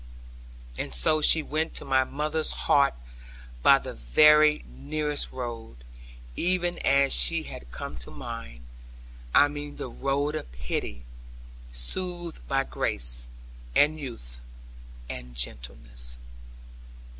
[0.79, 2.95] And so she went to mother's heart
[3.61, 5.83] by the very nearest road,
[6.35, 8.65] even as she had come to mine;
[9.35, 11.05] I mean the road of pity,
[11.71, 13.29] smoothed by grace,
[13.75, 14.39] and youth,
[15.07, 16.17] and gentleness.